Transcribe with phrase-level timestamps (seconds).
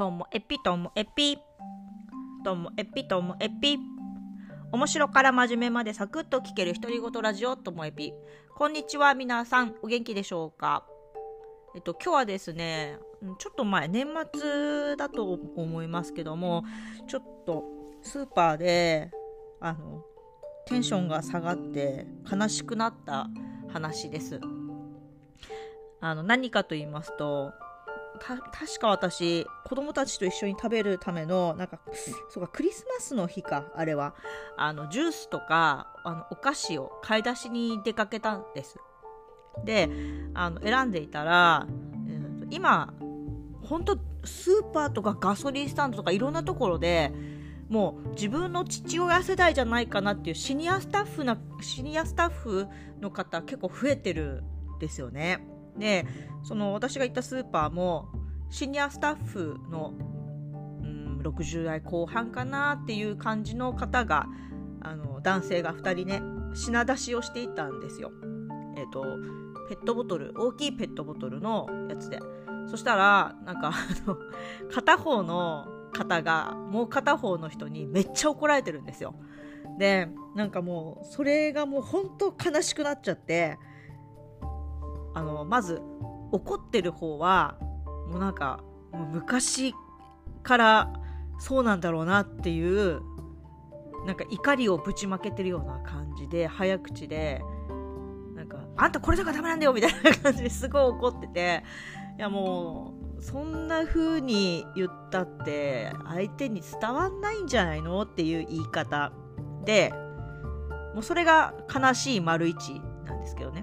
[0.00, 1.36] ともえぴともえぴ
[2.42, 3.76] ともえぴともえぴ
[4.72, 8.14] 面白から真面目までサクッと聞ける独り言ラジオともえぴ
[8.56, 10.86] こんにちは皆さんお元気でしょうか？
[11.74, 12.98] えっと今日はですね
[13.38, 16.64] ちょっと前年末だと思いますけども
[17.06, 17.64] ちょっと
[18.00, 19.10] スーパーで
[19.60, 20.02] あの
[20.66, 23.28] テンションが下がって悲しくなった
[23.68, 24.40] 話です。
[26.00, 27.52] あの何かと言いますと
[28.18, 31.78] 確か私子供たちと一緒に食べるためのなんか
[32.28, 34.14] そうかクリスマスの日かあれは
[34.56, 38.78] あのジュースとかあのお菓子を買い出しに出かけたんです
[39.64, 39.88] で
[40.34, 41.66] あの選んでいたら、
[42.06, 42.92] えー、今
[43.62, 47.12] 本当スーパーとかガソリンスタンドとかいろんなところで
[47.68, 52.66] もう自分の父親世代じゃないかなっていうシニアスタッフなシニアスタッフ
[53.00, 54.42] の方結構増えてる
[54.76, 55.46] んですよね。
[55.78, 56.06] で
[56.42, 58.08] その私が行ったスーパーも
[58.50, 59.92] シニアスタッフの、
[60.82, 64.26] うん、60代後半かなっていう感じの方が
[64.80, 66.22] あの男性が2人ね
[66.54, 68.10] 品出しをしていたんですよ。
[68.76, 69.04] えっ、ー、と
[69.68, 72.18] ペットボトル大きいペットボトルのやつで
[72.66, 73.72] そしたらなんか
[74.74, 79.14] 片方の方がもう片方の人にめっちゃ怒られてるんですよ。
[79.78, 83.58] でなんかもうそれがもう本当悲しくなっちゃって
[85.14, 85.82] あのまず
[86.32, 87.58] 怒ってる方は
[88.08, 89.74] もうなんかもう昔
[90.42, 90.92] から
[91.38, 93.02] そうなんだろうなっていう
[94.06, 97.42] なんか怒りをぶちまけてるような感じで早口で
[98.34, 101.64] なんかあんたこれとかダメなんだよみたいな感じですごい怒ってて
[102.18, 109.12] いやもうそんな風に言ったって相手に伝わんないんじゃないのっていう言い方
[109.64, 109.92] で
[110.94, 113.62] もうそれが悲しい丸一なんですけどね。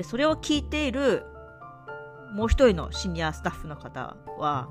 [0.00, 1.26] でそれを聞いている
[2.32, 4.66] もう一人のシニアスタッフの方は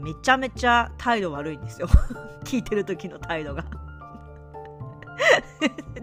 [0.00, 1.88] めちゃめちゃ態度悪いんですよ。
[2.46, 3.62] 聞いてる時の態度が。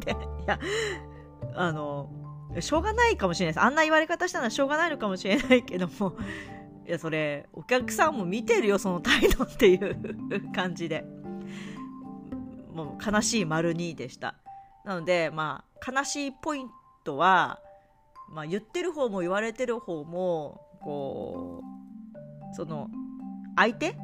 [0.04, 0.16] でい
[0.46, 0.60] や
[1.56, 2.10] あの
[2.60, 3.64] しょうがないかもしれないです。
[3.64, 6.18] あんな言われ方したのはしょうがないのかもしれないけども
[6.86, 11.06] いやそれお客さんも見てるよその態度っていう感じで。
[12.74, 14.36] もう悲しい丸2でした。
[14.84, 16.70] なのでまあ悲しいポイン
[17.06, 17.62] トは
[18.30, 21.62] まあ、言ってる方も言われてる方もこ
[22.52, 22.90] うその
[23.56, 23.96] 相手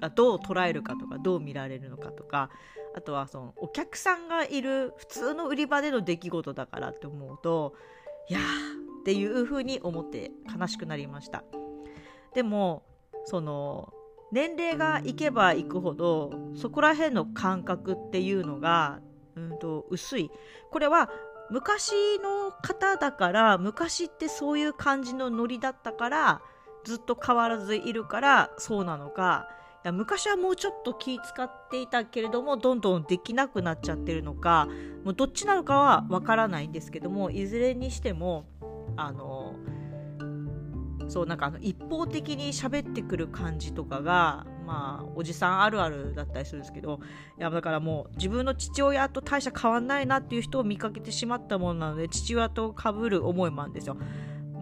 [0.00, 2.50] がどう捉えるかとかどう見られるのかとか
[2.94, 7.74] あとはそのお客さんがいる普通の売り場での出来事だからって思うと
[8.28, 11.44] いやっていう風に思って悲しくなりました。
[12.34, 12.82] でも
[13.24, 13.92] その
[14.32, 19.00] 年齢がいけばいくほどそこら辺の感覚っていうのが、
[19.36, 20.30] うんと薄い。
[20.70, 21.10] これは
[21.50, 21.92] 昔
[22.22, 26.42] の方だから昔ってそういう感じのノリだったから
[26.84, 29.48] ずっと変わらずいるからそうなのか。
[29.84, 34.66] いや昔はもうちょっと気使っていたけれどもどんどんできなくなっちゃってるのか
[35.04, 38.48] もうどっちなのかはわからないんですけどもいずれにしても
[38.96, 39.54] あの
[41.06, 47.00] そうなんかあの一方的に喋ってくる感じとかがまあおじさんあるあるだったりするんですけど
[47.38, 53.96] いやだからもう自分の父親と大した変わんないなっていう人を見かけてしまったものなので父親と被る思いもあるんですよ。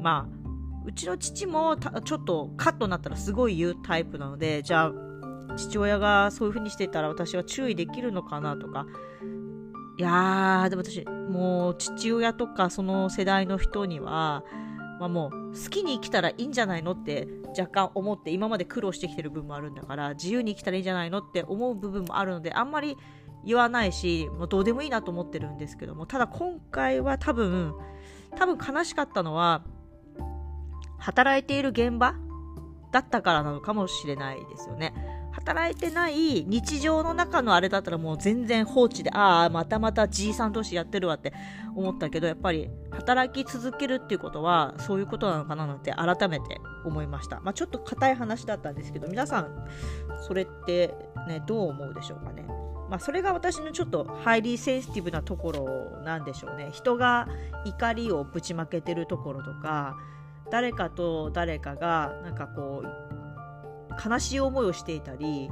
[0.01, 0.45] まあ
[0.87, 8.87] うちの父もちょっとカットになったらすごい言うタイプなのでじゃあ父親がそういう風にしてたら私は注意できるのかなとか
[9.97, 14.45] いやーでも私もう父親とかその世代の人には
[14.99, 17.29] まあ、もう好きに生きたらいいんじゃないのって
[17.59, 22.97] 若干思って今まで苦労してきてる部分もあるんだから自由に生きたらいいんじゃないのって思う部分もあるのであんまり
[23.45, 27.75] 言わないしもうどうでもいいなと思ってるんですけどもただ今回は多分
[28.37, 29.63] 多分悲しかったのは
[30.99, 32.15] 働いている現場
[32.91, 34.95] だったからなのかもしれないですよね。
[35.35, 41.33] 働いてない日常の中のあれだったらもう全然放置で、ああ、またまたじいさん同士やってるわって
[41.75, 47.41] 思ったけど、やっぱり働き続けるっていうことはそういうことなのかななんて改めて思いました。
[47.41, 49.67] まあ、ちょっと硬い話だったんですけど、皆さん、
[50.27, 50.95] それって
[51.27, 52.45] ね、どう思うでしょうかね。
[52.89, 56.69] まあ、それが私のちょっとハイリーセンシティブなところなんでしょうね。
[56.73, 57.27] 人が
[57.65, 59.97] 怒りをぶちまけてるところとか、
[60.51, 63.04] 誰かと誰かがなんかこう
[64.03, 65.51] 悲しい思いをしていたり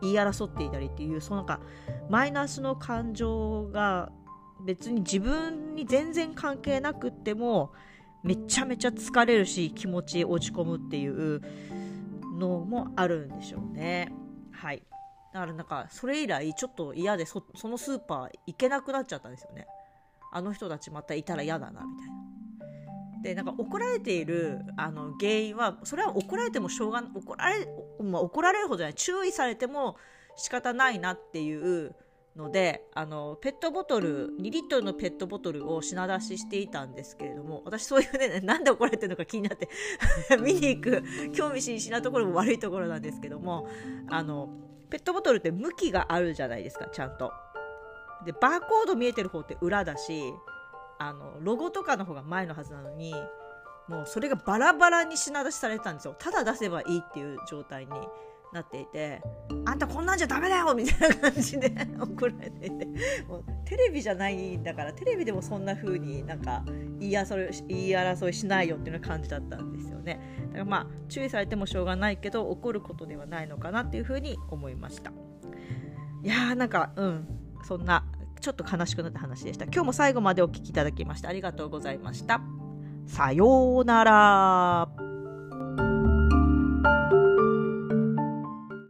[0.00, 1.60] 言い争っていたりっていうそのなんか
[2.08, 4.10] マイナスの感情が
[4.64, 7.72] 別に自分に全然関係なくっても
[8.22, 11.40] めちゃめちゃ疲れるし気持ち落ち込むっていう
[12.38, 14.12] のもあるんでしょうね。
[14.52, 14.82] はい。
[15.32, 19.66] だからなんかそれ以来ちょっと嫌でそのスーパー行けなくなっちゃったんですよね。
[20.32, 22.17] あの人たちまたいたら嫌だなみたいな。
[23.22, 27.68] でなんか怒られているあの原因はそれは怒られてもしょうが怒られ、
[28.02, 29.96] まあ、怒られるほどじゃない注意されても
[30.36, 31.94] 仕方ないなっていう
[32.36, 39.68] のであのペットボトル2リットルのペットボトルを品出ししていたんですけれども私そういうねなんで怒られてるのか気になって
[40.40, 43.68] 見に行く興味津々なところも悪いところなんですけども
[44.08, 44.48] あの
[44.88, 47.32] ペットボトルって向きがあるじゃないですかちゃんと。
[48.24, 50.34] でバーコード見えてる方って裏だし
[50.98, 53.14] あのロゴとかの方が前のはずなのに
[53.88, 56.14] もうそれがバラバラに品出しされてたんですよ。
[56.18, 57.92] ただ出せばいいっていう状態に
[58.52, 59.22] なっていて
[59.66, 62.86] あんたこんなんじゃダメだよみたいな感じで 怒られていて
[63.26, 66.62] もうテレビじゃないんだからテレビでもそんな風になんか
[66.98, 70.20] 言い争い言い争いしないよっていう感じだったんですよね。
[70.48, 75.12] だからまあ注意されてもしょうがないけど怒ることではないのかなっていう風に思いました。
[76.22, 77.38] いやーなんかうん。
[77.64, 78.04] そんな
[78.40, 79.64] ちょっと悲しくなった話でした。
[79.64, 82.40] 今日も最後までお聴きいただきましてありがとうございました。
[83.06, 85.07] さようなら。